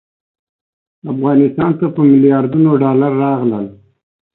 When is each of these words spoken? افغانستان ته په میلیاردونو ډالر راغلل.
افغانستان 1.11 1.71
ته 1.79 1.85
په 1.95 2.01
میلیاردونو 2.11 2.69
ډالر 2.83 3.11
راغلل. 3.23 3.65